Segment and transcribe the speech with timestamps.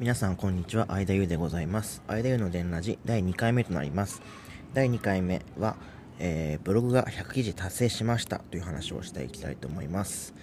[0.00, 2.04] 皆さんこんにちは、相田優でございます。
[2.06, 4.22] 相田優の電ラジ第2回目となります。
[4.72, 5.74] 第2回目は、
[6.20, 10.34] えーブログが100記事達成しましたという話をしていきたいと思います。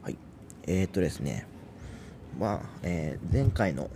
[0.00, 0.16] はい。
[0.66, 1.46] えー、っとですね、
[2.40, 3.90] まあ、えー前回の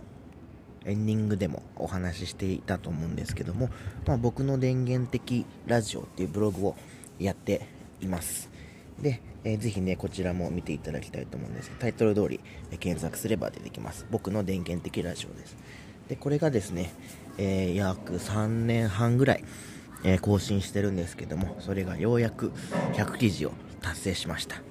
[0.85, 3.71] エンディングでもお話ししていたと思うんですけども、
[4.05, 6.75] まあ、僕の電源的ラジオっていうブログを
[7.17, 7.65] やって
[7.99, 8.47] います。
[9.01, 12.39] で、えーぜひね、こちらも見ていただきたいと思うんですタイトル通り、
[12.71, 14.05] え検索すれば出てきます。
[14.11, 15.57] 僕の電源的ラジオです。
[16.07, 16.91] で、これがですね、
[17.37, 19.43] えー約3年半ぐらい、
[20.03, 22.51] えー更新してるんですけども、それがようやく
[22.93, 24.61] 100記事を達成しました。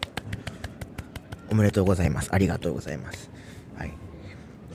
[1.50, 2.28] おめでとうございます。
[2.32, 3.30] ありがとうございます。
[3.76, 3.92] はい。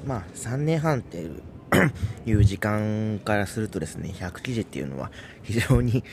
[0.08, 1.42] まあ、3年半っていう
[2.26, 5.12] いう時間からするとですね、100記事っていうのは
[5.44, 6.04] 非常に、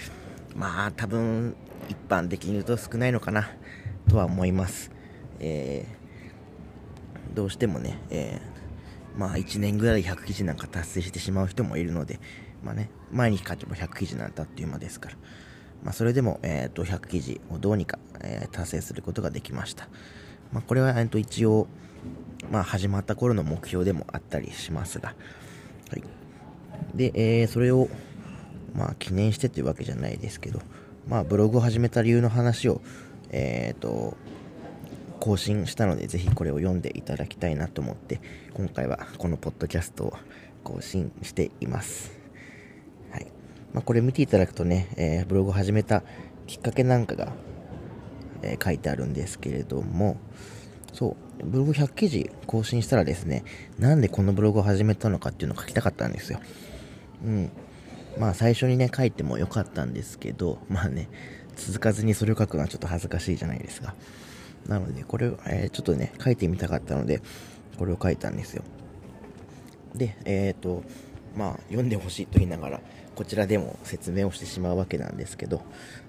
[0.54, 1.54] まあ、多分、
[1.88, 3.50] 一般的に言うと少ないのかな、
[4.08, 4.90] とは思います。
[5.38, 6.00] えー
[7.34, 12.20] どうしてもね、えーまあ、1年ぐらい100記事なんか達成してしまう人もいるので、
[12.62, 15.16] まあね、毎日書けば100記事なんだっていう間ですから、
[15.82, 19.88] まあ、それでも、えー、と100記事をどうにか、えー達成することができました。
[20.52, 21.68] まあ、これは、えー、と一応、
[22.50, 25.14] まあ、始まった頃の目標でもあったりしますが、
[25.90, 26.02] はい。
[26.94, 27.88] で、えーそれを、
[28.74, 30.60] まあ、記念してというわけじゃないですけど、
[31.06, 32.80] まあ、ブログを始めた理由の話を、
[33.30, 34.16] えっ、と、
[35.20, 38.20] 更新したので、ぜひこれを読んでいただきたいなと思って、
[38.54, 40.14] 今回はこのポッドキャストを
[40.64, 42.18] 更新しています。
[43.10, 43.26] はい。
[43.72, 46.02] まあ、これ見ていただくとね、えーブログを始めた
[46.46, 47.32] きっかけなんかが、
[48.42, 50.16] えー書いてあるんですけれども、
[50.92, 53.44] そう、ブログ100記事更新したらですね、
[53.78, 56.40] なんでこのブログを始めたのかっていうのを書きたかったんですよ。
[57.24, 57.50] うん。
[58.18, 61.08] まあ最初にね、書いてもよかったんですけど、まあね、
[61.56, 63.94] 続かずにそれを書くのはちょっと恥ずかしいじゃないですか。
[64.66, 67.22] なので、これを、えーちょっとね、書いてみたかったので、
[67.78, 68.62] これを書いたんですよ。
[69.94, 70.82] で、えっ、と、
[71.36, 72.80] まあ、読んでほしいと言いながら、
[73.14, 75.62] こちらでも説明をしてしまうわけなんですけど、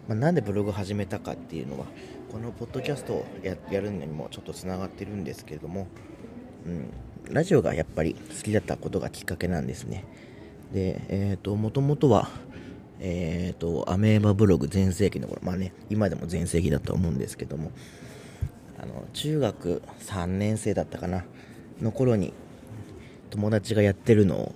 [0.08, 1.86] まあ、なんでブログ始めたかっていうのは、
[2.32, 5.88] このポッドキャストをややるのにもちょっとつながってるんですけれども、
[6.66, 10.06] うん、ラジオがやっぱり好きだったことがきっかけなんですね。
[10.74, 12.30] で、えっ、と、もともとは、
[13.00, 17.72] えっ、と、アメーバブログ全盛期の頃、まあね、今でも全盛期だと思うんですけども、
[18.80, 21.24] あの、中学3年生だったかな、
[21.82, 22.34] の頃に、
[23.30, 24.56] 友達がやってるのを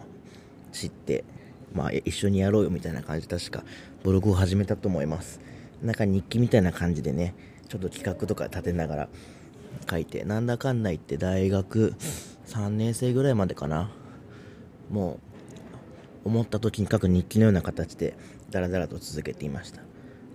[0.72, 1.24] 知って、
[1.74, 3.64] まあ、一緒にやろうよみたいな感じで確か
[4.04, 5.40] ブログを始めたと思います。
[5.82, 7.34] なんか日記みたいな感じでね、
[7.68, 9.10] ちょっと企画とか立てながら
[9.90, 11.96] 書いて、なんだかんだ言って大学
[12.48, 13.90] 3年生ぐらいまでかな。
[14.90, 15.25] もう、
[16.26, 18.18] 思った時に書く日記のような形で、
[18.50, 19.82] ダラダラと続けていました。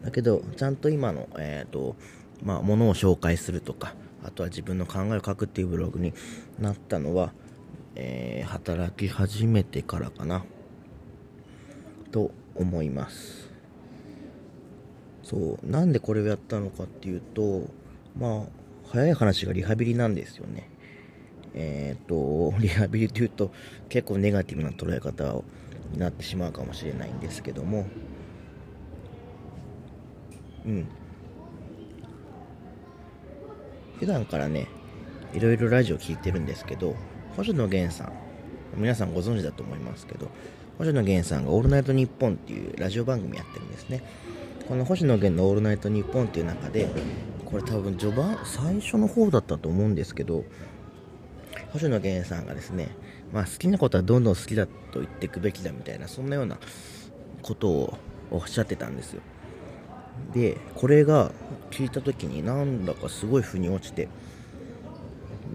[0.04, 1.96] だけど、ちゃんと今の、えっ、と、
[2.42, 6.14] まあ、ものを紹介するとか、あとは自分の考えを書くっていうブログに
[6.58, 7.32] なったのは、
[7.96, 10.44] えー働き始めてからかな、
[12.12, 13.50] と思います。
[15.22, 17.68] そう、なんでこれをやったのかっていうと、
[18.16, 18.42] まあ、
[18.88, 20.70] 早い話がリハビリなんですよね。
[21.54, 23.50] えっ、と、リハビリっていうと
[23.88, 25.44] 結構ネガティブな捉え方を
[25.92, 27.86] になってしまうかもしれないんですけども、
[30.64, 30.86] うん。
[33.98, 34.66] 普段からね、
[35.34, 36.96] いろいろラジオ聞いてるんですけど、
[37.36, 38.12] 星野源さん、
[38.76, 40.28] 皆さんご存知だと思いますけど、
[40.78, 44.02] 星野源さんが「オールナイトニッポン」っていうラジオ番組やってるんですね。
[44.66, 46.88] この星野源の「オールナイトニッポン」っていう中で、
[47.44, 50.44] これ多分序盤、最初の方だったと思うんですけど、
[51.72, 52.88] 星野源さんがですね、
[53.32, 56.58] まあ、好きなことはどんどん好きだと言っていくべきだみたいな、そんなような
[57.42, 57.98] ことを
[58.30, 59.22] おっしゃってたんですよ。
[60.32, 61.32] で、これが
[61.70, 64.08] 聞いた時になんだかすごい腑に落ちて、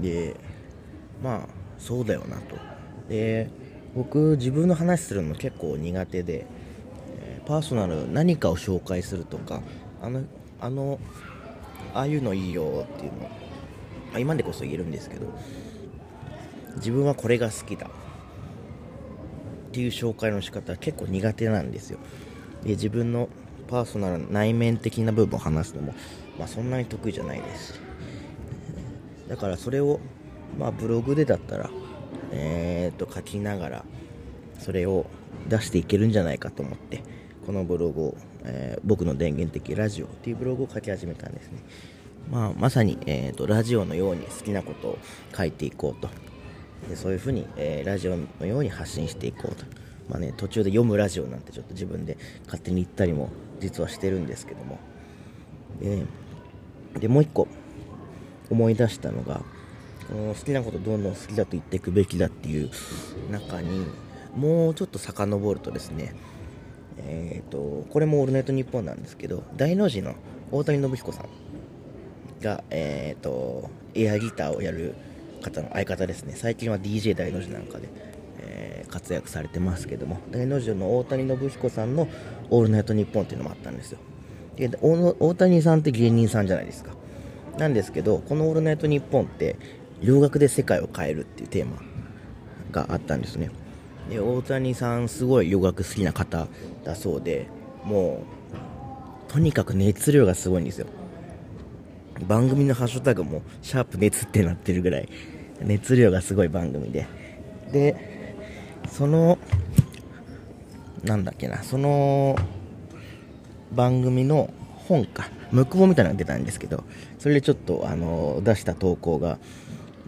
[0.01, 0.35] で、
[1.21, 1.47] まあ、
[1.77, 2.55] そうだよなと。
[3.09, 3.49] で、
[3.93, 6.45] 僕、自分の話するの結構苦手で、
[7.45, 9.61] パーソナル何かを紹介するとか、
[10.01, 10.23] あの、
[10.59, 10.99] あの、
[11.93, 13.29] ああいうのいいよっていうの、
[14.19, 15.27] 今でこそ言えるんですけど、
[16.77, 17.87] 自分はこれが好きだ。
[17.87, 17.89] っ
[19.71, 21.99] ていう紹介の仕方は結構苦手なんですよ。
[22.63, 23.29] で自分の
[23.67, 25.93] パーソナル内面的な部分を話すのも、
[26.39, 27.73] まあ、そんなに得意じゃないです。
[27.73, 27.79] し
[29.27, 29.99] だからそれを、
[30.57, 31.69] まあ、ブログでだったら
[32.31, 33.85] えー、と書きながら
[34.59, 35.05] それを
[35.47, 37.03] 出していけるんじゃないかと思って
[37.45, 41.59] このブログを、えー僕の電源的ラジオっていうブログを書き始めたんですね。
[42.29, 44.97] まあ、まさに、えー、とラジオのように好きなことを
[45.35, 46.09] 書いていこうと。
[46.89, 49.65] でそういうふうに、えーラジオのように発信していこうと、
[50.09, 53.29] まあね、途中で読むラジオなんてちょっと自分で勝手に言ったりも
[53.59, 54.79] 実はしてるんですけども。
[55.81, 56.03] で
[56.99, 57.47] でもう一個
[58.49, 59.41] 思い出したのが
[60.07, 62.69] この好きなことどんどん好きだと言っていくべきだっていう
[63.29, 63.85] 中に
[64.35, 66.15] もうちょっと遡るとですね
[66.97, 70.15] えーと、これも「オールナイトニッポン」なんですけど大の字の
[70.51, 71.29] 大谷信彦さん
[72.41, 74.95] が、えーと、エアギターをやる
[75.45, 76.33] 方の相方ですね。
[76.35, 77.89] 最近は DJ 大の字なんかで、
[78.39, 80.19] えー、活躍されてますけども。
[80.31, 82.07] 大の字の大谷信彦さんの
[82.49, 83.99] 「オールナイトニッポン」っていうのもあったんですよ。
[84.57, 86.91] で大谷さんって芸人さんじゃないですか。
[87.57, 89.55] なんですけどこの「オールナイトニッポン」って
[90.01, 91.81] 洋楽で世界を変えるっていうテーマ
[92.71, 93.49] があったんですね。
[94.09, 96.47] で大谷さんすごい洋楽好きな方
[96.83, 97.47] だそうで
[97.83, 98.23] も
[99.29, 100.87] うとにかく熱量がすごいんですよ。
[102.27, 105.09] 番組のハッシュタグもシャープ熱ってなってるぐらい
[105.61, 107.07] 熱量がすごい番組で。
[107.71, 108.35] で
[108.89, 109.37] その
[111.03, 112.35] なんだっけなその
[113.71, 114.51] 番組の
[114.87, 116.83] 本かムクボみたいなのが出たんですけど
[117.19, 119.37] それでちょっとあの出した投稿が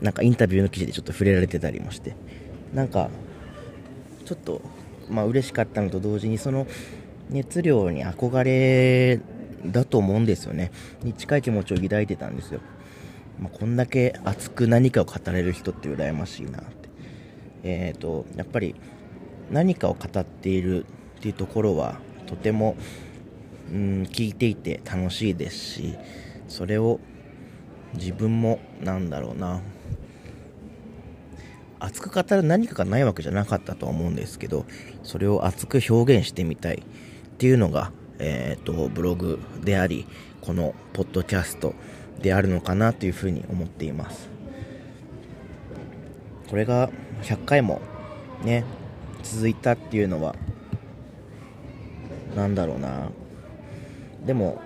[0.02, 2.16] なんかインタビューの記事でちょっと触れられてたりもして
[2.74, 3.10] なんか
[4.26, 4.62] ちょっと
[5.10, 6.68] まあ嬉しかったのと同時にその
[7.30, 9.20] 熱量に憧れ
[9.66, 10.72] だと思うんですよね。
[11.04, 12.62] に近い気持ちを抱いてたんですよ、
[13.40, 16.90] まあ、こんだけ熱く何かを語れる人って羨ましいなって。
[17.64, 18.76] えっ、ー、とやっぱり
[19.52, 20.86] 何かを語っている
[21.18, 22.76] っていうところはとても
[23.72, 25.96] うん聞いていて楽しいですし
[26.48, 27.00] それを
[27.94, 29.62] 自分もなんだろうな。
[31.80, 34.66] 熱く語る何かがないわけじゃなかったとは思うんですけど
[35.04, 36.82] それを熱く表現してみたいっ
[37.38, 40.08] ていうのが、えーと、ブログであり
[40.42, 41.76] このポッドキャスト
[42.22, 44.30] であるのかなというふうに思っています。
[46.50, 46.90] これが
[47.24, 47.82] 100回も
[48.44, 48.64] ね
[49.24, 50.36] 続いたっていうのは
[52.36, 53.10] 何だろうな。
[54.26, 54.62] でも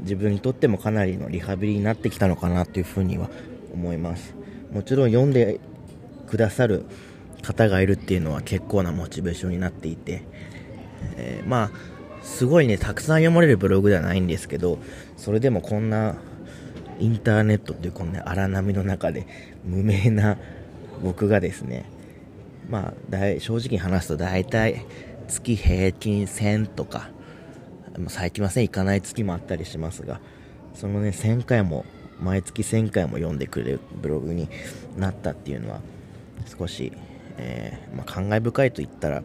[0.00, 3.28] 自分にとってもかなりのリハビリになってきたのかなというふうには
[3.72, 4.34] 思います。
[4.72, 5.60] もちろん読んで
[6.28, 6.86] くださる
[7.42, 10.22] 方がいるっていうのは結構なモチベーションになっていて、
[11.16, 11.70] えー、まあ
[12.22, 14.78] すごいねたくさん読まれるブログではないんですけど
[15.16, 16.16] それでもこんな
[16.98, 19.26] インターネットっていうこのね荒波の中で
[19.64, 20.36] 無名な
[21.02, 21.86] 僕がですね
[22.68, 24.84] まあ正直に話すと大体
[25.28, 27.08] 月平均1000とか
[28.08, 30.20] 最近は1000いかない月もあったりしますが
[30.74, 31.84] そのね1000回も
[32.20, 34.48] 毎月1000回も読んでくれるブログに
[34.96, 35.80] なったっていうのは
[36.58, 36.92] 少し、
[37.38, 39.22] えー、まあ、感慨深いと言ったら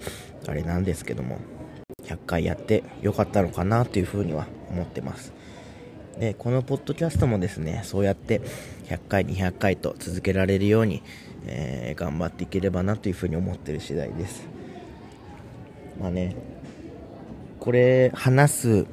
[0.47, 1.39] あれなんですけども
[2.05, 5.33] 100回やってよかったのかなというふうには思ってます。
[6.19, 8.41] でこのポッドキャストもですねそうやって
[8.85, 11.03] 100回200回と続けられるように、
[11.45, 14.47] えー、頑張っていければなというふうに思ってる次第です。
[15.99, 16.35] まあね
[17.59, 18.85] これ話す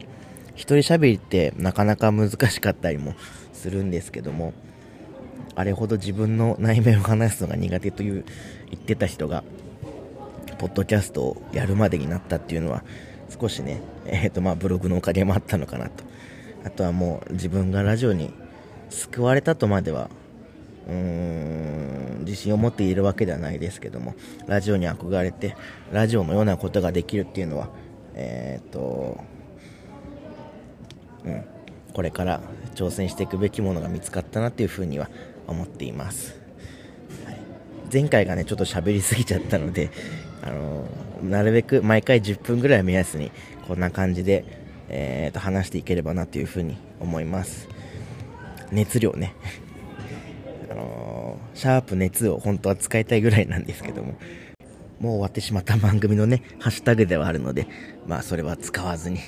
[0.54, 3.14] 一人喋りってなかなか難しかったりも
[3.52, 4.52] するんですけども
[5.54, 8.24] あれほど自分の内面を話すのが苦手という
[8.70, 9.44] 言ってた人が
[10.62, 12.84] ポッドキャストをやるまでになったっていうのは
[13.28, 16.04] 少しね、えーとまあ、ブログのおかげもあったのかなと。
[16.64, 18.32] あとはもう自分がラジオに
[18.88, 20.08] 救われたとまでは
[20.86, 24.14] うーん自信を持っているわけではないですけども
[24.46, 25.56] ラジオに憧れて
[25.90, 27.68] ラジオのようなことができるっていうのは
[28.14, 29.18] えっ、ー、と
[31.24, 31.44] うん
[31.92, 32.40] これから
[32.76, 35.10] 挑戦していくべきものが見つかったなっていうふうには
[35.48, 36.40] 思っています、
[37.26, 37.40] はい、
[37.92, 39.90] 前回がねちょっと喋りすぎちゃったので
[40.42, 43.30] あのー、なるべく毎回10分ぐらい目安に
[43.68, 44.44] こんな感じで、
[44.88, 47.68] えー、と話していければなというふうに思います。
[48.70, 49.34] 熱量ね。
[50.70, 54.14] あのー、シャープ熱を本当は使いたいぐらいなんですけども。
[55.00, 57.66] もう終わってしまった番組のねハッシュタグではあるので
[58.06, 59.18] まあそれは使わずに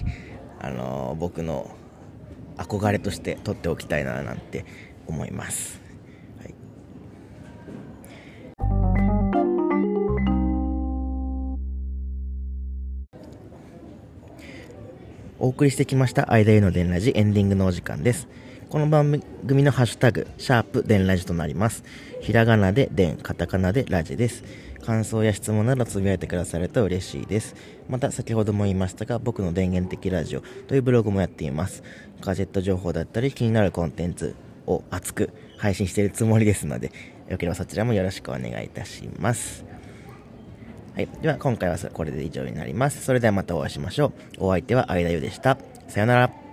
[0.61, 1.69] あの僕の
[2.57, 4.65] 憧れとして取っておきたいななんて
[5.09, 5.84] 思います。
[15.45, 18.29] お送りしてきました間への電ラジエンディングのお時間です。
[18.71, 21.85] この番組のハッシュタグ、シャープ電ラジとなります。
[22.23, 24.43] ひらがなで電、カタカナでラジです。
[24.87, 27.57] 感想や質問などつぶやいてくださると嬉しいです。
[27.91, 31.83] また、先ほども言いましたが、僕の電源的ラジオというブログもやっています。
[32.23, 34.35] ガジェット情報だったり、気になるコンテンツ
[34.67, 36.91] を熱く配信しているつもりですので、
[37.29, 39.74] よければそちらもよろしくお願いいたします。
[40.95, 41.09] はい。
[41.21, 43.03] では、今回はこれで以上になります。
[43.03, 44.47] それではまたお会いしましょう。
[44.47, 45.59] お相手は相田優でした。
[45.89, 46.44] さよなら。